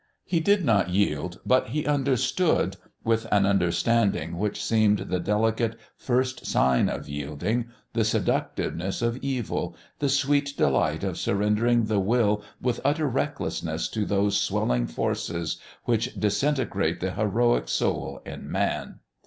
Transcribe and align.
He 0.25 0.39
did 0.39 0.65
not 0.65 0.89
yield, 0.89 1.39
but 1.45 1.67
he 1.69 1.85
understood 1.85 2.75
with 3.03 3.27
an 3.31 3.45
understanding 3.45 4.39
which 4.39 4.65
seemed 4.65 4.97
the 4.97 5.19
delicate 5.19 5.77
first 5.95 6.43
sign 6.43 6.89
of 6.89 7.07
yielding 7.07 7.67
the 7.93 8.03
seductiveness 8.03 9.03
of 9.03 9.17
evil, 9.17 9.75
the 9.99 10.09
sweet 10.09 10.57
delight 10.57 11.03
of 11.03 11.19
surrendering 11.19 11.85
the 11.85 11.99
Will 11.99 12.43
with 12.59 12.81
utter 12.83 13.07
recklessness 13.07 13.87
to 13.89 14.03
those 14.03 14.39
swelling 14.41 14.87
forces 14.87 15.57
which 15.83 16.15
disintegrate 16.19 16.99
the 16.99 17.11
heroic 17.11 17.67
soul 17.69 18.21
in 18.25 18.51
man. 18.51 19.01